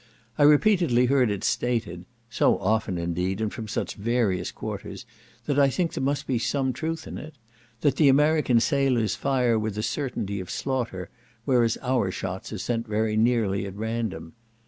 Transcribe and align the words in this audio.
I 0.35 0.41
repeatedly 0.41 1.05
heard 1.05 1.29
it 1.29 1.43
stated, 1.43 2.05
(so 2.27 2.57
often, 2.57 2.97
indeed, 2.97 3.39
and 3.39 3.53
from 3.53 3.67
such 3.67 3.93
various 3.93 4.51
quarters, 4.51 5.05
that 5.45 5.59
I 5.59 5.69
think 5.69 5.93
there 5.93 6.03
must 6.03 6.25
be 6.25 6.39
some 6.39 6.73
truth 6.73 7.05
in 7.05 7.19
it), 7.19 7.35
that 7.81 7.97
the 7.97 8.09
American 8.09 8.59
sailors 8.59 9.13
fire 9.13 9.59
with 9.59 9.77
a 9.77 9.83
certainty 9.83 10.39
of 10.39 10.49
slaughter, 10.49 11.11
whereas 11.45 11.77
our 11.83 12.09
shots 12.09 12.51
are 12.51 12.57
sent 12.57 12.87
very 12.87 13.15
nearly 13.15 13.67
at 13.67 13.75
random. 13.75 14.33